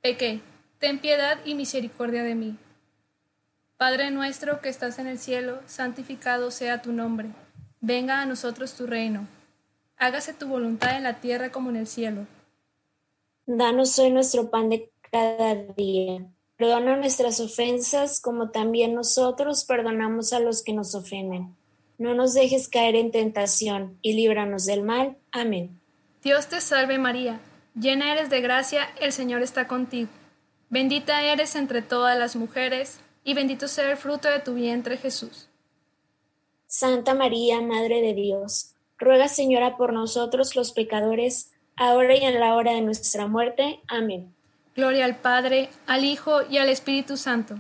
pequé, 0.02 0.42
ten 0.80 1.00
piedad 1.00 1.38
y 1.46 1.56
misericordia 1.56 2.24
de 2.24 2.36
mí. 2.36 2.58
Padre 3.78 4.12
nuestro 4.12 4.60
que 4.60 4.68
estás 4.68 5.00
en 5.00 5.08
el 5.08 5.18
cielo, 5.18 5.62
santificado 5.66 6.52
sea 6.52 6.82
tu 6.82 6.92
nombre. 6.92 7.30
Venga 7.80 8.20
a 8.20 8.26
nosotros 8.26 8.74
tu 8.74 8.86
reino. 8.86 9.30
Hágase 9.96 10.34
tu 10.34 10.46
voluntad 10.50 10.98
en 10.98 11.04
la 11.04 11.22
tierra 11.22 11.54
como 11.54 11.70
en 11.70 11.78
el 11.78 11.88
cielo. 11.88 12.28
Danos 13.46 13.98
hoy 14.00 14.12
nuestro 14.12 14.50
pan 14.50 14.70
de 14.70 14.92
cada 15.12 15.56
día 15.56 16.26
Perdona 16.58 16.96
nuestras 16.96 17.42
ofensas 17.42 18.22
como 18.22 18.50
también 18.50 18.94
nosotros 18.94 19.66
perdonamos 19.66 20.32
a 20.32 20.40
los 20.40 20.64
que 20.64 20.72
nos 20.72 20.96
ofenden. 20.96 21.54
No 21.98 22.14
nos 22.14 22.34
dejes 22.34 22.70
caer 22.70 22.96
en 22.96 23.12
tentación 23.12 23.98
y 24.02 24.14
líbranos 24.14 24.66
del 24.66 24.84
mal. 24.84 25.18
Amén. 25.34 25.82
Dios 26.24 26.48
te 26.48 26.62
salve 26.62 26.98
María, 26.98 27.42
llena 27.78 28.14
eres 28.14 28.30
de 28.30 28.40
gracia, 28.40 28.88
el 29.02 29.12
Señor 29.12 29.42
está 29.42 29.68
contigo. 29.68 30.10
Bendita 30.70 31.22
eres 31.24 31.56
entre 31.56 31.82
todas 31.82 32.18
las 32.18 32.36
mujeres, 32.36 33.00
y 33.24 33.34
bendito 33.34 33.68
sea 33.68 33.92
el 33.92 33.98
fruto 33.98 34.30
de 34.30 34.40
tu 34.40 34.54
vientre 34.54 34.98
Jesús. 34.98 35.50
Santa 36.68 37.14
María, 37.14 37.62
Madre 37.62 38.02
de 38.02 38.14
Dios, 38.14 38.76
ruega 38.98 39.28
Señora 39.28 39.78
por 39.78 39.94
nosotros 39.94 40.56
los 40.56 40.72
pecadores, 40.72 41.52
ahora 41.76 42.16
y 42.16 42.24
en 42.24 42.40
la 42.40 42.56
hora 42.56 42.74
de 42.74 42.82
nuestra 42.82 43.28
muerte. 43.28 43.80
Amén. 43.88 44.34
Gloria 44.76 45.06
al 45.06 45.18
Padre, 45.18 45.70
al 45.88 46.04
Hijo 46.04 46.42
y 46.50 46.58
al 46.58 46.70
Espíritu 46.70 47.18
Santo. 47.18 47.56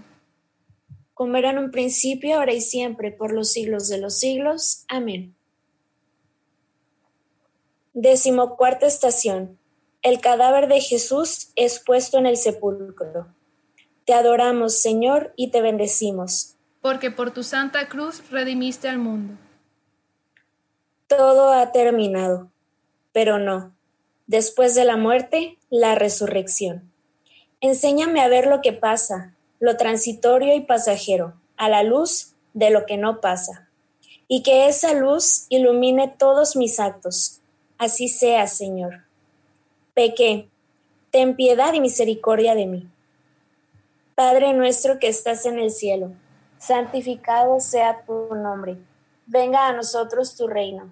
Como 1.13 1.37
era 1.37 1.51
en 1.51 1.59
un 1.59 1.71
principio, 1.71 2.35
ahora 2.35 2.53
y 2.53 2.61
siempre, 2.61 3.11
por 3.11 3.33
los 3.33 3.51
siglos 3.51 3.87
de 3.87 3.99
los 3.99 4.19
siglos. 4.19 4.83
Amén. 4.89 5.33
Décimo 7.93 8.57
cuarta 8.57 8.85
estación. 8.85 9.57
El 10.01 10.19
cadáver 10.19 10.67
de 10.67 10.81
Jesús 10.81 11.51
es 11.55 11.79
puesto 11.79 12.17
en 12.17 12.25
el 12.25 12.35
sepulcro. 12.35 13.27
Te 14.05 14.13
adoramos, 14.13 14.81
Señor, 14.81 15.33
y 15.37 15.51
te 15.51 15.61
bendecimos. 15.61 16.55
Porque 16.81 17.09
por 17.09 17.31
tu 17.31 17.43
santa 17.43 17.87
cruz 17.87 18.29
redimiste 18.29 18.89
al 18.89 18.97
mundo. 18.99 19.33
Todo 21.07 21.53
ha 21.53 21.71
terminado, 21.71 22.51
pero 23.13 23.39
no. 23.39 23.74
Después 24.27 24.73
de 24.75 24.85
la 24.85 24.97
muerte, 24.97 25.57
la 25.69 25.95
resurrección. 25.95 26.91
Enséñame 27.61 28.21
a 28.21 28.27
ver 28.27 28.47
lo 28.47 28.61
que 28.61 28.73
pasa, 28.73 29.35
lo 29.59 29.77
transitorio 29.77 30.55
y 30.55 30.61
pasajero, 30.61 31.33
a 31.57 31.69
la 31.69 31.83
luz 31.83 32.33
de 32.53 32.69
lo 32.69 32.85
que 32.85 32.97
no 32.97 33.21
pasa, 33.21 33.69
y 34.27 34.43
que 34.43 34.67
esa 34.67 34.93
luz 34.93 35.45
ilumine 35.49 36.07
todos 36.07 36.55
mis 36.55 36.79
actos. 36.79 37.41
Así 37.77 38.07
sea, 38.07 38.47
Señor. 38.47 39.03
Pequé, 39.93 40.49
ten 41.11 41.35
piedad 41.35 41.73
y 41.73 41.79
misericordia 41.79 42.55
de 42.55 42.65
mí. 42.65 42.89
Padre 44.15 44.53
nuestro 44.53 44.97
que 44.97 45.07
estás 45.07 45.45
en 45.45 45.59
el 45.59 45.71
cielo, 45.71 46.11
santificado 46.57 47.59
sea 47.59 48.03
tu 48.05 48.33
nombre. 48.33 48.77
Venga 49.25 49.67
a 49.67 49.73
nosotros 49.73 50.35
tu 50.35 50.47
reino. 50.47 50.91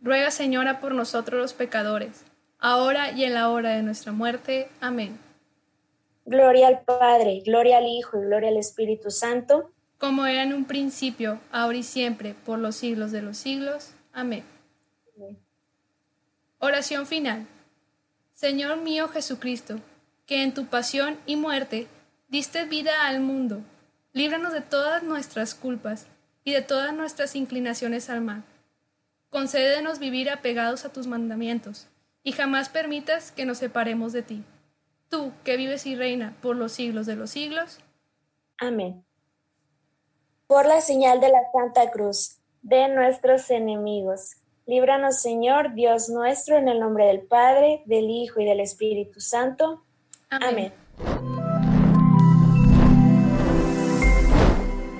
ruega 0.00 0.30
Señora 0.30 0.80
por 0.80 0.94
nosotros 0.94 1.40
los 1.40 1.52
pecadores, 1.52 2.24
ahora 2.58 3.12
y 3.12 3.24
en 3.24 3.34
la 3.34 3.50
hora 3.50 3.70
de 3.70 3.82
nuestra 3.82 4.12
muerte. 4.12 4.68
Amén. 4.80 5.18
Gloria 6.24 6.68
al 6.68 6.80
Padre, 6.82 7.42
gloria 7.44 7.78
al 7.78 7.86
Hijo 7.86 8.18
y 8.18 8.26
gloria 8.26 8.50
al 8.50 8.58
Espíritu 8.58 9.10
Santo. 9.10 9.70
Como 9.98 10.26
era 10.26 10.42
en 10.42 10.52
un 10.52 10.64
principio, 10.64 11.40
ahora 11.50 11.78
y 11.78 11.82
siempre, 11.82 12.34
por 12.46 12.58
los 12.58 12.76
siglos 12.76 13.12
de 13.12 13.22
los 13.22 13.36
siglos. 13.36 13.92
Amén. 14.12 14.44
Oración 16.60 17.06
final. 17.06 17.46
Señor 18.34 18.76
mío 18.76 19.08
Jesucristo, 19.08 19.80
que 20.26 20.42
en 20.42 20.54
tu 20.54 20.66
pasión 20.66 21.16
y 21.26 21.36
muerte 21.36 21.88
diste 22.28 22.64
vida 22.64 23.06
al 23.06 23.20
mundo, 23.20 23.60
líbranos 24.12 24.52
de 24.52 24.60
todas 24.60 25.02
nuestras 25.02 25.54
culpas 25.54 26.06
y 26.44 26.52
de 26.52 26.62
todas 26.62 26.92
nuestras 26.92 27.34
inclinaciones 27.34 28.10
al 28.10 28.20
mal. 28.20 28.44
Concédenos 29.30 29.98
vivir 29.98 30.30
apegados 30.30 30.84
a 30.84 30.92
tus 30.92 31.06
mandamientos, 31.06 31.86
y 32.22 32.32
jamás 32.32 32.68
permitas 32.68 33.32
que 33.32 33.44
nos 33.44 33.58
separemos 33.58 34.12
de 34.12 34.22
ti 34.22 34.44
tú 35.08 35.32
que 35.44 35.56
vives 35.56 35.86
y 35.86 35.96
reina 35.96 36.34
por 36.42 36.56
los 36.56 36.72
siglos 36.72 37.06
de 37.06 37.16
los 37.16 37.30
siglos. 37.30 37.80
Amén. 38.58 39.04
Por 40.46 40.66
la 40.66 40.80
señal 40.80 41.20
de 41.20 41.28
la 41.28 41.40
Santa 41.52 41.90
Cruz 41.90 42.38
de 42.62 42.88
nuestros 42.88 43.50
enemigos, 43.50 44.36
líbranos 44.66 45.20
Señor, 45.20 45.74
Dios 45.74 46.08
nuestro, 46.08 46.56
en 46.56 46.68
el 46.68 46.80
nombre 46.80 47.06
del 47.06 47.20
Padre, 47.20 47.82
del 47.86 48.10
Hijo 48.10 48.40
y 48.40 48.44
del 48.44 48.60
Espíritu 48.60 49.20
Santo. 49.20 49.82
Amén. 50.30 50.72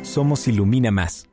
Somos 0.03 0.49
Ilumina 0.49 0.91
Más. 0.91 1.28